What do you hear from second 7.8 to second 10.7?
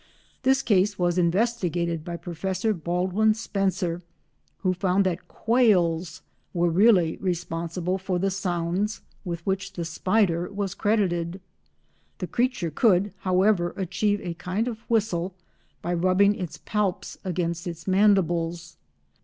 for the sounds with which the spider